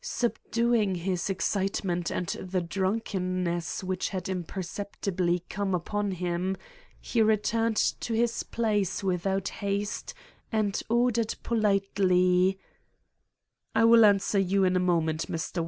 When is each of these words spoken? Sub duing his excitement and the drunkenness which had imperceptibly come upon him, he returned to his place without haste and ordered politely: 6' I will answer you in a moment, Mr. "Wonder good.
Sub 0.03 0.35
duing 0.49 0.95
his 0.97 1.29
excitement 1.29 2.09
and 2.09 2.29
the 2.29 2.59
drunkenness 2.59 3.83
which 3.83 4.09
had 4.09 4.27
imperceptibly 4.29 5.43
come 5.47 5.75
upon 5.75 6.13
him, 6.13 6.57
he 6.99 7.21
returned 7.21 7.77
to 7.99 8.15
his 8.15 8.41
place 8.41 9.03
without 9.03 9.49
haste 9.49 10.15
and 10.51 10.81
ordered 10.89 11.35
politely: 11.43 12.53
6' 12.53 12.61
I 13.75 13.83
will 13.85 14.03
answer 14.03 14.39
you 14.39 14.63
in 14.63 14.75
a 14.75 14.79
moment, 14.79 15.27
Mr. 15.27 15.29
"Wonder 15.35 15.51
good. 15.53 15.59